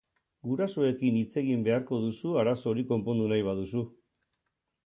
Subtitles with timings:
[0.51, 3.85] Gurasoekin hitzegin beharko duzu arazo hori konpondu nahi baduzu.